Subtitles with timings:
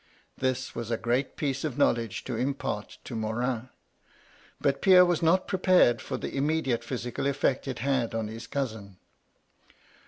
[0.35, 3.69] This was a great piece of know ledge to impart to Morin.
[4.59, 8.47] But Pierre was not pre pared for the immediate physical effect it had on his
[8.47, 8.97] cousin.